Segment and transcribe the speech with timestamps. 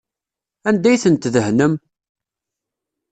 [0.67, 1.73] Anda ay ten-tdehnem?